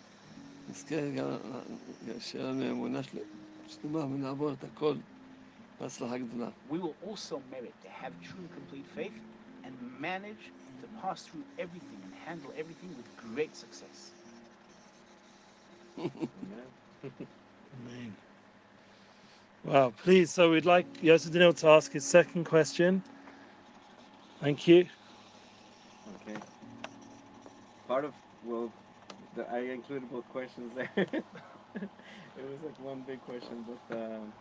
[6.69, 9.19] we will also merit to have true complete faith
[9.79, 10.53] and manage
[10.83, 14.11] to pass through everything and handle everything with great success.
[15.99, 16.67] Amen.
[19.65, 20.31] Wow, please.
[20.31, 23.03] So we'd like Yosef Daniel to ask his second question.
[24.41, 24.87] Thank you.
[26.23, 26.39] Okay.
[27.87, 28.73] Part of well,
[29.37, 30.91] the, I included both questions there.
[30.97, 31.13] it
[32.49, 34.33] was like one big question, but um,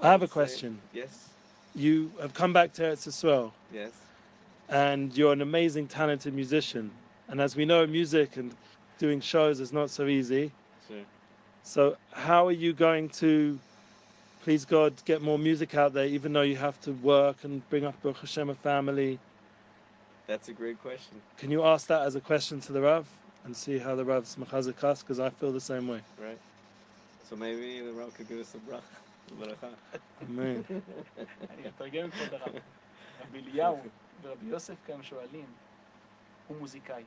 [0.00, 0.80] I have a would say- question.
[0.92, 1.28] Yes.
[1.74, 3.92] You have come back to Eretz Yisrael, Yes
[4.68, 6.90] and you're an amazing, talented musician.
[7.28, 8.54] And as we know, music and
[8.98, 10.52] doing shows is not so easy.
[10.88, 10.98] Sure.
[11.62, 13.58] So, how are you going to,
[14.42, 17.84] please God, get more music out there, even though you have to work and bring
[17.84, 19.18] up Baruch Hashem a family?
[20.26, 21.20] That's a great question.
[21.38, 23.06] Can you ask that as a question to the Rav
[23.44, 25.02] and see how the Rav's machazik us?
[25.02, 26.00] Because I feel the same way.
[26.20, 26.38] Right.
[27.28, 28.82] So maybe the Rav could give us a brach.
[30.22, 30.64] Amen.
[34.22, 35.46] ורבי יוסף כאן שואלים,
[36.48, 37.04] הוא מוזיקאי,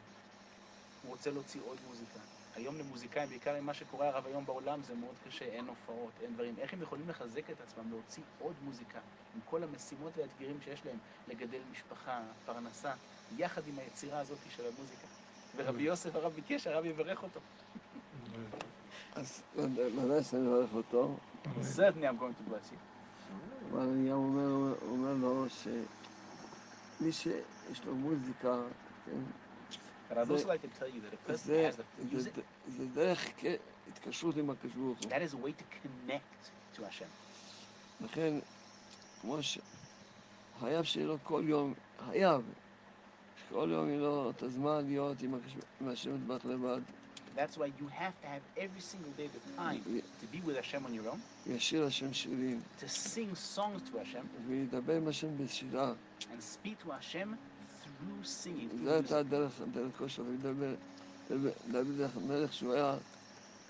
[1.02, 2.20] הוא רוצה להוציא עוד מוזיקה.
[2.56, 6.34] היום למוזיקאים, בעיקר עם מה שקורה הרב היום בעולם, זה מאוד קשה, אין הופעות, אין
[6.34, 6.54] דברים.
[6.58, 9.00] איך הם יכולים לחזק את עצמם, להוציא עוד מוזיקה,
[9.36, 12.94] עם כל המשימות והאתגרים שיש להם, לגדל משפחה, פרנסה,
[13.38, 15.08] יחד עם היצירה הזאת של המוזיקה.
[15.56, 17.40] ורבי יוסף הרב ביקש, הרב יברך אותו.
[19.16, 21.18] אז ודאי שאני מברך אותו,
[21.76, 22.78] Certainly I'm going to bless you.
[23.72, 25.46] אבל אני גם אומר, לו
[27.00, 28.68] שמי שיש לו מוזיקה,
[29.06, 29.12] כן,
[30.10, 32.18] But I'd זה- also like to tell you that a person who זה, has the
[32.18, 33.26] זה, music, זה דרך
[33.88, 35.12] התקשרות עם הקדוש ברוך הוא.
[35.12, 37.10] that is a way to connect to Hashem.
[38.06, 38.40] לכן,
[39.20, 41.74] כמו שחייב שיהיה לו כל יום,
[42.06, 42.42] חייב,
[43.36, 46.82] שכל יום יהיה לו את הזמן להיות עם השם יתברך לבד,
[47.37, 49.83] That's why you have to have every single day the time
[50.21, 54.29] to be with Hashem on your own, וישיר השם שירים, to sing songs to Hashem,
[54.47, 55.95] וידבר עם השם בשירה.
[56.31, 57.39] and speak to Hashem
[57.83, 58.71] through singing.
[58.71, 59.17] Through זו הייתה music.
[59.21, 60.75] הדרך, הדרך שלו, לדבר,
[61.71, 62.99] דוד המלך שהוא היה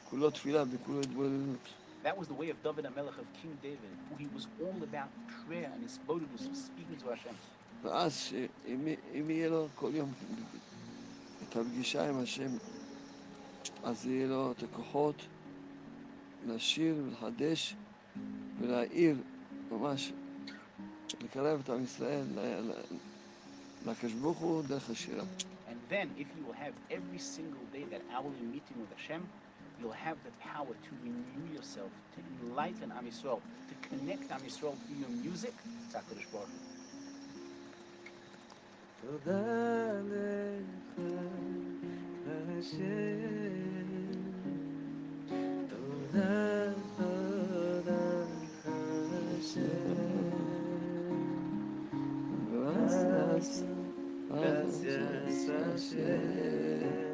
[0.03, 1.69] כולו תפילה וכולו התבוללות.
[2.05, 5.11] That was the way of David HaMelech of King David, who he was all about
[5.29, 7.37] prayer and his bodilus of speaking to Hashem.
[7.83, 8.87] ואז שאם
[9.21, 10.13] אם יהיה לו כל יום
[11.43, 12.57] את הפגישה עם השם,
[13.84, 15.28] אז יהיה לו את הכוחות
[16.48, 17.76] לשיר ולחדש
[18.60, 19.18] ולהאיר,
[19.72, 20.14] ממש
[21.24, 22.82] לקרב את עם ישראל ל- ל-
[23.90, 25.24] לקדוש ברוך הוא דרך השירה.
[25.68, 29.22] And then, if you will have every single day that hourly meeting with Hashem,
[29.80, 34.76] you'll have the power to renew yourself, to enlighten Am Yisrael, to connect Am Yisrael
[34.84, 35.56] through your music
[35.92, 36.56] to HaKadosh Baruch.
[39.02, 41.00] תודה לך,
[42.28, 43.88] Hashem,
[45.70, 45.80] the
[46.14, 48.30] love of
[49.32, 50.28] Hashem.
[52.52, 53.64] Gracias,
[54.30, 57.08] gracias Hashem.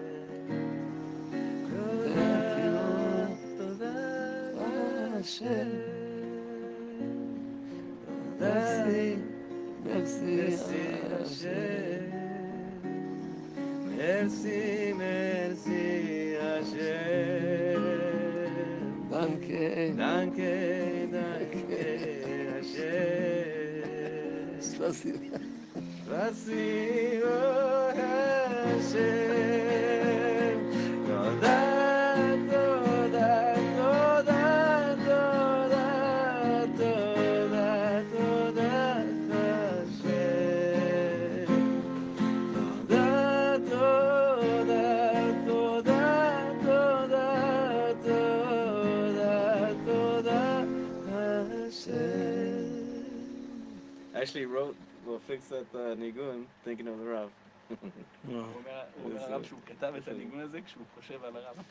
[5.24, 5.70] Hashem,
[8.40, 9.18] Merci,
[9.86, 10.36] merci
[11.10, 12.03] Hashem.
[14.04, 17.84] Merci, merci Hashem.
[19.10, 19.96] Danke.
[19.96, 21.80] Danke, danke
[22.52, 23.80] Hashem.
[24.60, 25.40] Spasibo.
[26.04, 27.03] Spasibo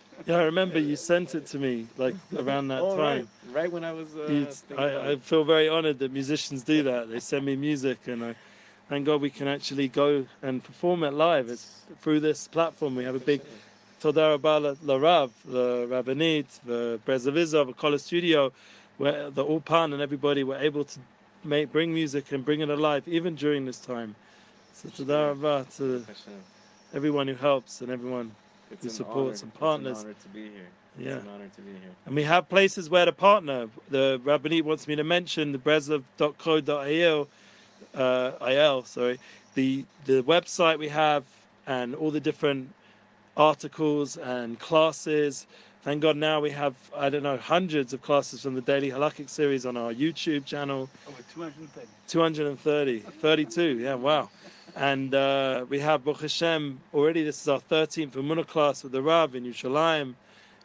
[0.26, 3.28] Yeah, I remember you sent it to me like around that oh, time.
[3.52, 4.46] right when I was uh,
[4.78, 7.10] I, about I feel very honored that musicians do that.
[7.10, 8.34] They send me music, and I
[8.88, 11.48] thank God we can actually go and perform it live.
[11.48, 12.94] It's through this platform.
[12.94, 13.40] We have a big
[14.00, 18.52] Toda Rabba Larav, the Rabbanit, the Brezavizov, the Kola Studio,
[18.98, 20.98] where the ulpan and everybody were able to
[21.44, 24.14] make bring music and bring it alive even during this time.
[24.74, 26.32] So Toda Rabba to Hashem.
[26.95, 28.32] Everyone who helps and everyone.
[28.70, 29.51] It's who an supports honor.
[29.51, 29.90] and partners.
[29.93, 30.68] It's an honor to be here.
[30.99, 31.16] Yeah.
[31.16, 31.90] It's an honor to be here.
[32.07, 33.68] And we have places where to partner.
[33.90, 37.28] The Rabbanit wants me to mention the breslov.co.il,
[37.95, 39.18] uh, IL, sorry,
[39.55, 41.24] the the website we have
[41.66, 42.68] and all the different
[43.36, 45.47] articles and classes.
[45.82, 49.28] Thank God now we have I don't know hundreds of classes from the Daily Halakhic
[49.28, 50.88] series on our YouTube channel.
[51.09, 51.88] Over 230.
[52.09, 54.28] 230, 32, yeah, wow.
[54.74, 57.22] And uh, we have Baruch Hashem already.
[57.24, 60.14] This is our 13th Emunah class with the Rav in Yerushalayim.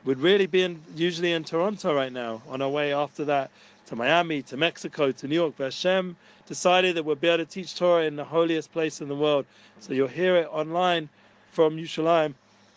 [0.06, 3.52] We'd really be in, usually in Toronto right now, on our way after that
[3.88, 5.56] to Miami, to Mexico, to New York.
[5.58, 9.10] But Hashem decided that we'll be able to teach Torah in the holiest place in
[9.10, 9.46] the world.
[9.82, 11.10] So you'll hear it online
[11.52, 12.34] from Yerushalayim.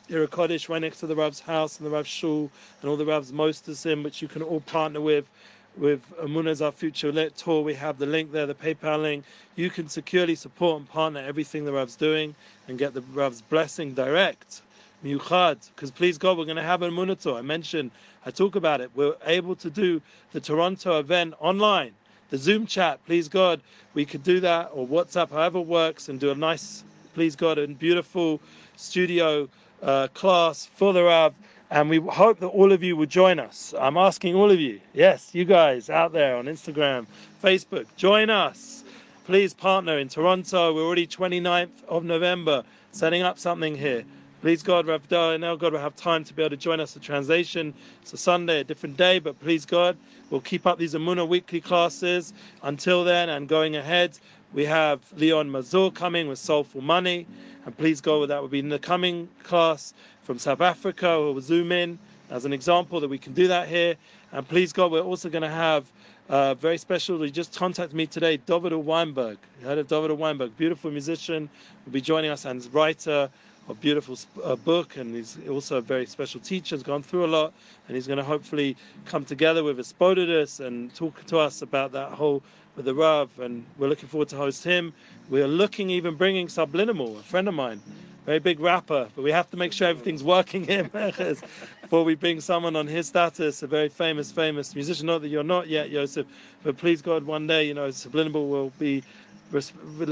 [0.08, 2.50] Here at Kodesh, right next to the Rav's house and the Rav's shul
[2.82, 5.28] and all the Rav's mostasim, which you can all partner with
[5.76, 7.62] with Emuna's Our Future Lit Tour.
[7.62, 9.24] We have the link there, the PayPal link.
[9.56, 12.34] You can securely support and partner everything the Rav's doing
[12.68, 14.62] and get the Rav's blessing direct.
[15.04, 17.38] Miyuchad, because please God, we're going to have a Emunah tour.
[17.38, 17.90] I mentioned,
[18.26, 18.90] I talk about it.
[18.94, 20.02] We're able to do
[20.32, 21.92] the Toronto event online,
[22.28, 23.04] the Zoom chat.
[23.06, 23.62] Please God,
[23.94, 27.78] we could do that or WhatsApp, however works, and do a nice, please God, and
[27.78, 28.40] beautiful
[28.76, 29.48] studio
[29.82, 31.34] uh, class for the Rav
[31.70, 33.72] and we hope that all of you will join us.
[33.78, 37.06] I'm asking all of you, yes, you guys out there on Instagram,
[37.42, 38.84] Facebook, join us.
[39.24, 40.74] Please partner in Toronto.
[40.74, 44.04] We're already 29th of November setting up something here.
[44.40, 45.02] Please God, Rav
[45.38, 47.74] now God will have time to be able to join us for translation.
[48.00, 49.98] It's a Sunday, a different day, but please God,
[50.30, 54.18] we'll keep up these Emuna weekly classes until then and going ahead.
[54.52, 57.24] We have Leon Mazur coming with Soulful Money,
[57.64, 59.94] and please God, that will be in the coming class
[60.24, 63.94] from South Africa We'll zoom in as an example that we can do that here.
[64.32, 65.92] And please God, we're also going to have
[66.28, 67.22] uh, very special.
[67.22, 69.38] He just contacted me today, David Weinberg.
[69.60, 71.48] You heard of David Weinberg, beautiful musician,
[71.84, 73.30] will be joining us and writer
[73.68, 76.74] a beautiful uh, book, and he's also a very special teacher.
[76.74, 77.52] He's gone through a lot,
[77.86, 82.10] and he's going to hopefully come together with Aspodidus and talk to us about that
[82.12, 82.42] whole
[82.76, 83.30] with the Rav.
[83.38, 84.92] And we're looking forward to host him.
[85.28, 87.80] We're looking even bringing Subliminal, a friend of mine,
[88.26, 90.84] very big rapper, but we have to make sure everything's working here
[91.82, 95.06] before we bring someone on his status, a very famous, famous musician.
[95.06, 96.26] Not that you're not yet, Yosef,
[96.62, 99.02] but please God, one day, you know, Subliminal will be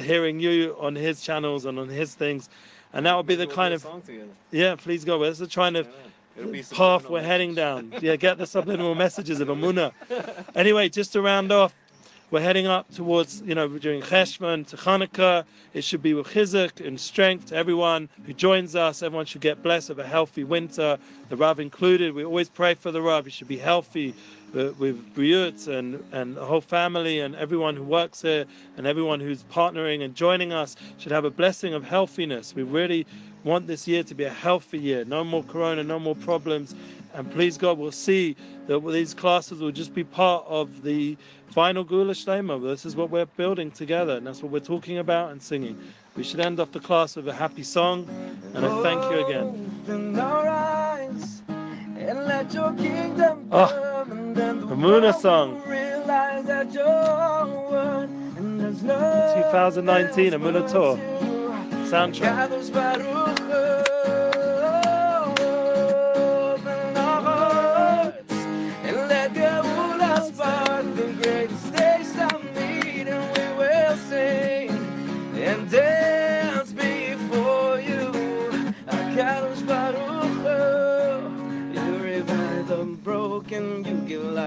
[0.00, 2.48] hearing you on his channels and on his things.
[2.92, 3.86] And that would be the kind of
[4.50, 4.76] yeah.
[4.76, 5.88] Please God, that's the kind of
[6.70, 7.92] path we're heading down.
[8.00, 9.92] Yeah, get the subliminal messages of Emuna.
[10.54, 11.74] Anyway, just to round off,
[12.30, 15.44] we're heading up towards, you know, we're doing Cheshvan to Hanukkah.
[15.72, 19.02] It should be with chizuk and strength to everyone who joins us.
[19.02, 22.14] Everyone should get blessed with a healthy winter, the Rav included.
[22.14, 23.24] We always pray for the Rav.
[23.24, 24.14] He should be healthy
[24.56, 28.46] Uh, with Briut and, and the whole family and everyone who works here
[28.78, 32.54] and everyone who's partnering and joining us should have a blessing of healthiness.
[32.54, 33.06] We really
[33.44, 35.04] want this year to be a healthy year.
[35.04, 36.74] No more corona, no more problems.
[37.12, 38.36] And please God, we'll see
[38.68, 41.16] that these classes will just be part of the
[41.50, 42.62] final Geula Shlema.
[42.62, 45.78] This is what we're building together, and that's what we're talking about and singing.
[46.16, 48.08] We should end off the class with a happy song,
[48.54, 49.70] and I thank you again.
[49.86, 53.66] Open our eyes and let your kingdom Oh,
[54.38, 55.62] then the the Muna world song.
[55.66, 56.84] realize that you're
[58.38, 58.98] and there's no
[59.50, 60.96] 2019 else Emuna tour.
[61.90, 62.48] Soundtrack.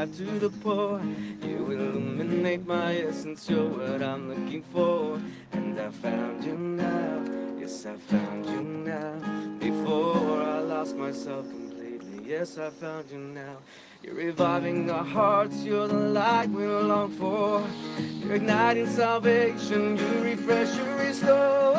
[0.02, 0.99] To the poor.
[1.43, 5.22] You illuminate my essence, you're what I'm looking for.
[5.52, 7.24] And I found you now,
[7.60, 9.14] yes, I found you now.
[9.60, 13.58] Before I lost myself completely, yes, I found you now.
[14.02, 17.64] You're reviving our hearts, you're the light we long for.
[17.99, 21.78] You're igniting salvation, you refresh, you restore.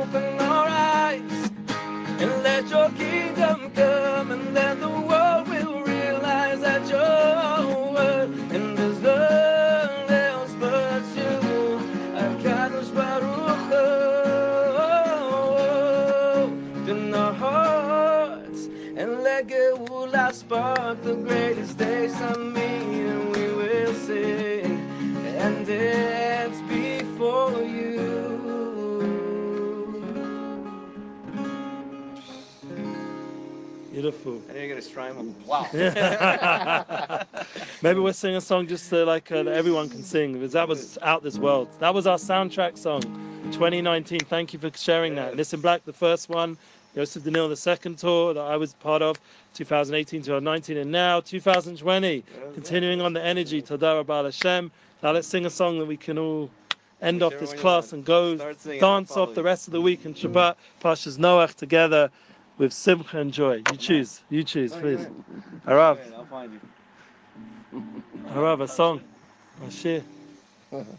[0.00, 1.50] Open our eyes
[2.22, 4.13] and let your kingdom come,
[16.88, 18.66] in our hearts,
[18.96, 24.78] and let Geula spark the greatest days of me, and we will sing.
[25.38, 27.93] And dance before you.
[34.04, 34.42] Beautiful.
[34.50, 35.34] I need to get a strymon.
[35.46, 35.66] Wow.
[37.82, 40.68] Maybe we'll sing a song just so like uh, that everyone can sing because that
[40.68, 41.70] was out this world.
[41.78, 43.00] That was our soundtrack song,
[43.52, 44.20] 2019.
[44.20, 45.32] Thank you for sharing that.
[45.36, 46.58] Nissim Black, the first one.
[46.94, 49.18] Yosef Daniel, the second tour that I was part of,
[49.54, 52.24] 2018 to 2019, and now 2020.
[52.52, 54.70] Continuing on the energy, Todah Rabbi Hashem.
[55.02, 56.50] Now let's sing a song that we can all
[57.00, 59.72] end off Whichever this class and go Start singing, I'll dance off the rest of
[59.72, 62.10] the week in Shabbat, Parshas Noach together
[62.57, 63.63] with Simcha and joy.
[63.67, 64.23] You choose.
[64.29, 65.07] You choose, Oh, please.
[65.07, 65.09] go
[65.67, 65.99] Harav.
[65.99, 66.61] ahead, I'll find you.
[68.29, 69.01] Harav, a song.
[69.61, 70.05] A shir.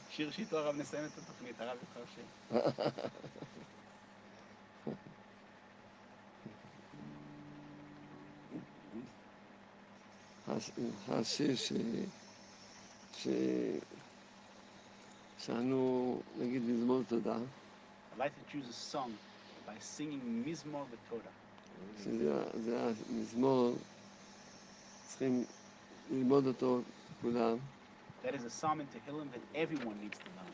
[0.09, 2.27] שיר שאיתו הרב נסיים את התוכנית, הרב יבחר שיר.
[10.49, 10.73] הש-
[11.09, 11.73] השיר ש...
[13.13, 13.29] ש...
[15.39, 17.39] שאנו נגיד מזמור תודה,
[18.13, 19.19] I'd like to choose a song
[19.67, 21.35] by singing Mizmor V'Torah.
[22.04, 23.76] שזה המזמור,
[25.08, 25.44] צריכים
[26.12, 26.82] ללמוד אותו
[27.22, 27.58] כולם.
[28.24, 30.50] That is a psalm Tehillim that everyone needs to know.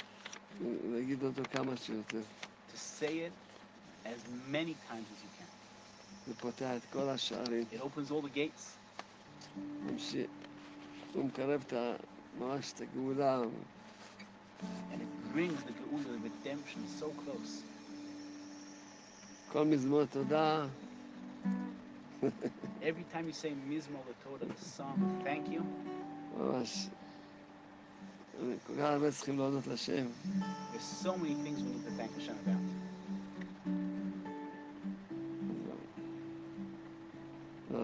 [0.92, 2.22] להגיד אותו כמה שיותר.
[2.74, 3.32] To say it
[4.06, 4.20] as
[4.52, 5.48] many times as you can.
[6.28, 7.64] זה פותח את כל השערים.
[7.72, 8.78] It opens all the gates.
[11.14, 11.74] הוא מקרב את
[12.40, 13.42] ממש את הגאולה.
[14.92, 17.64] And it brings the Geula, the redemption so close.
[19.52, 20.66] כל מזמור תודה.
[22.84, 25.62] Every time you say mizmor letoda, the song, thank you.
[26.38, 26.88] ממש.
[28.68, 30.08] כל כך הרבה צריכים להודות לשם.
[30.72, 32.82] There's so many things we need to thank Hashem about.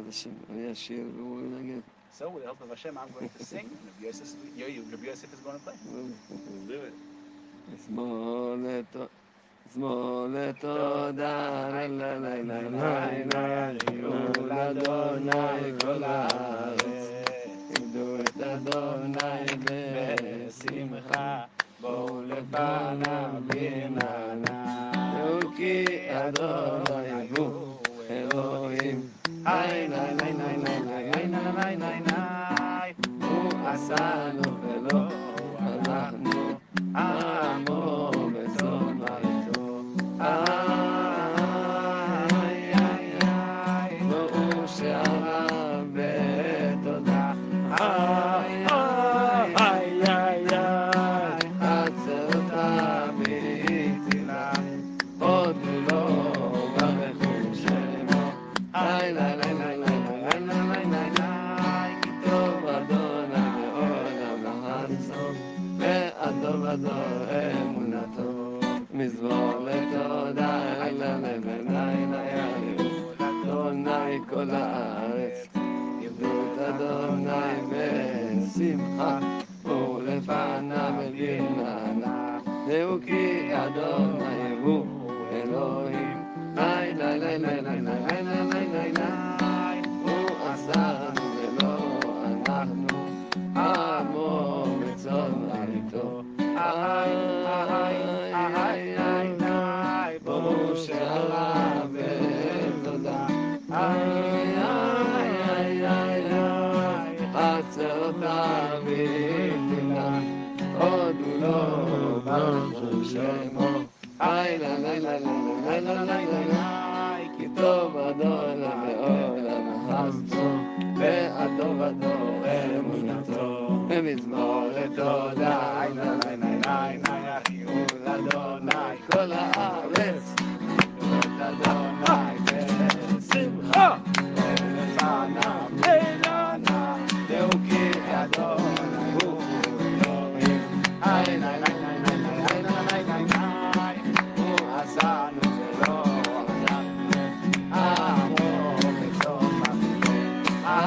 [0.10, 1.80] השם, אני אשיר והוא ינגן.
[2.18, 4.28] So with the help of Hashem, I'm going to sing, and Rabbi Yosef,
[4.92, 5.76] Rabbi Yosef is going to play.
[6.32, 6.94] Let's do it.
[7.70, 7.88] Let's
[9.74, 13.44] zum letoda nenayna nenayna
[14.00, 17.00] yuladona igolave
[17.94, 18.08] du
[18.40, 19.28] tadona
[19.66, 21.48] de simcha
[21.82, 24.56] bo lebanam nenana
[25.20, 25.76] ruki
[26.24, 27.48] adona igu
[28.08, 29.00] he oim
[29.46, 32.90] hay nay nay nay nay nay nay nay nay
[33.32, 33.36] u
[33.74, 35.00] asan o khelo
[35.68, 36.44] anakhnu
[37.06, 38.17] amo
[59.16, 59.37] line.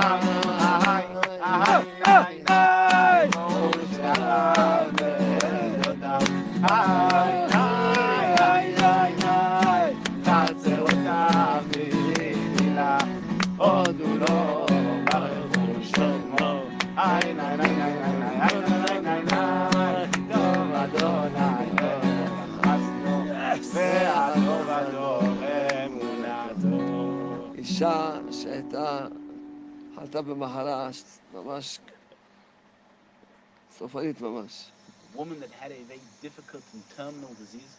[0.00, 0.39] Ram
[30.19, 30.89] חלתה במחלה
[31.33, 31.79] ממש
[33.71, 34.71] סופנית ממש.
[35.13, 37.75] A woman that had a very difficult and terminal disease,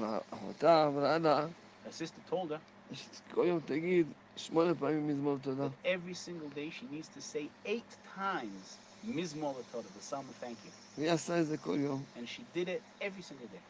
[0.00, 1.46] ואחותה אמרה לה,
[1.86, 5.66] her sister told her שכל יום תגיד שמונה פעמים מזמור תודה.
[5.66, 10.36] that every single day she needs to say eight times Mizmor Torah, the Psalm of
[10.44, 10.70] Thank You.
[10.98, 12.04] והיא עשה את זה כל יום.
[12.16, 13.60] And she did it every single day.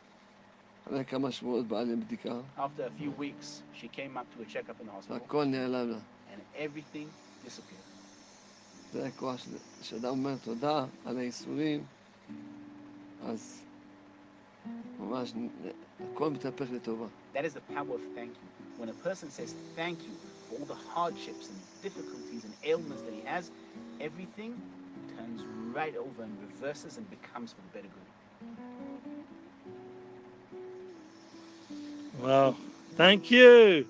[0.89, 4.81] אחרי כמה שבועות באה לבדיקה, After a few weeks, she came up to a checkup
[4.81, 5.99] in the hospital, והכל נעלם לה.
[6.29, 7.07] and everything
[7.47, 7.88] disappeared.
[8.93, 9.51] זה הכוח של-
[9.83, 11.85] שאדם אומר תודה על הייסורים,
[13.21, 13.61] אז
[14.99, 15.49] ממש נ-
[16.01, 17.07] הכל מתהפך לטובה.
[17.35, 18.49] That is the power of thank you.
[18.79, 20.15] When a person says thank you
[20.49, 23.45] for all the hardships and difficulties and ailments that he has,
[24.01, 24.53] everything
[25.17, 25.41] turns
[25.79, 28.09] right over and reverses and becomes for the better good.
[32.23, 32.57] Wow.
[32.97, 33.87] Thank you.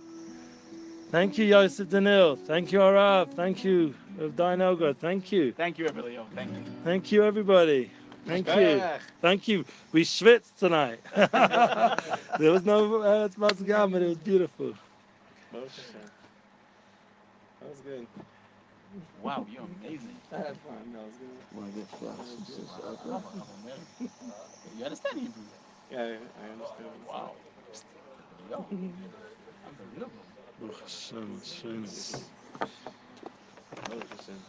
[1.11, 2.35] Thank you, Yosef Daniel.
[2.35, 3.33] Thank you, Arav.
[3.33, 4.95] Thank you, of Dinoga.
[4.95, 5.51] Thank you.
[5.53, 6.27] Thank you, Emilio.
[6.35, 6.63] Thank you.
[6.83, 7.91] Thank you, everybody.
[8.27, 8.83] Thank you.
[9.19, 9.65] Thank you.
[9.91, 10.99] We schwitzed tonight.
[11.15, 14.75] there was no uh, Matzgam, but it was beautiful.
[15.51, 15.61] That
[17.69, 18.07] was good.
[19.23, 20.15] Wow, you're amazing.
[20.31, 20.93] I had fun.
[20.93, 21.39] That was good.
[24.77, 25.43] You understand Hebrew?
[25.91, 26.87] Yeah, I understand.
[27.07, 27.31] Wow.
[28.51, 28.65] Yo,
[29.67, 30.28] unbelievable.
[30.61, 32.21] Baruch Hashem, Shenu.
[33.87, 34.39] Baruch Hashem.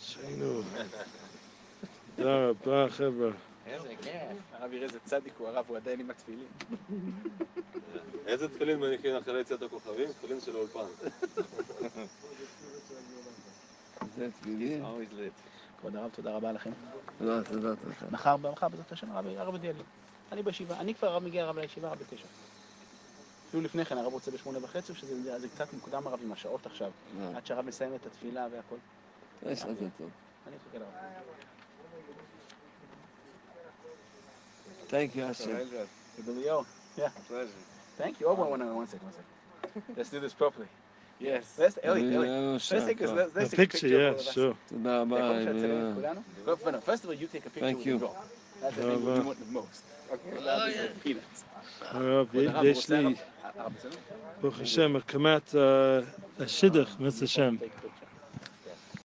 [0.00, 0.64] Shenu.
[2.16, 3.30] תודה רבה, חבר'ה.
[3.66, 4.12] איזה כיף.
[4.52, 6.46] הרב יראה איזה צדיק הוא הרב, הוא עדיין עם התפילין.
[8.26, 10.12] איזה תפילין מניחים אחרי יציאת הכוכבים?
[10.12, 10.86] תפילין של האולפן.
[14.16, 14.84] זה תפילין?
[14.84, 15.32] Lit.
[15.80, 16.70] כבוד הרב, תודה רבה לכם.
[17.20, 18.04] לא, תודה לך.
[18.10, 19.82] מחר, מחר בעזרת השם, הרב הרב הודיע לי.
[20.32, 22.26] אני בישיבה, אני כבר הרב מגיע הרב לישיבה, הרב בתשע.
[23.56, 26.90] אפילו לפני כן, הרב רוצה בשמונה וחצי, שזה זה קצת מוקדם הרב עם השעות עכשיו,
[27.20, 28.76] לא, עד שהרב מסיים את התפילה והכל.
[29.46, 30.10] יש לך זה טוב.
[30.48, 30.88] אני אחכה לרב.
[34.88, 35.24] Thank you.
[35.24, 35.86] Pleasure.
[36.18, 36.64] Rebellion.
[36.96, 37.48] Yeah, Pleasure.
[37.98, 38.26] thank you.
[38.28, 39.96] Oh, one, one, one second, one second.
[39.96, 40.68] Let's do this properly.
[41.18, 41.44] Yes.
[41.58, 42.28] Let's, Eli, Eli.
[42.28, 44.54] אה, Let's take, a, שעה, let's, A let's take a picture, picture yeah, sure.
[44.68, 45.16] תודה רבה.
[45.30, 47.98] אה, first of all, you take a picture Thank with you.
[47.98, 48.16] the drop.
[48.60, 49.24] That's the thing you רבה.
[49.24, 49.82] want the most.
[50.12, 51.44] Okay, is the peanuts.
[51.92, 53.14] Rav, יש לי,
[54.40, 55.54] ברוך השם, הקמת
[56.40, 57.56] השידך, מס השם.